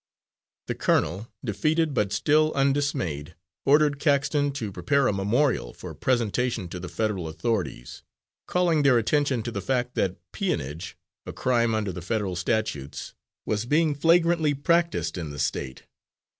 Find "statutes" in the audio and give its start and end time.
12.35-13.13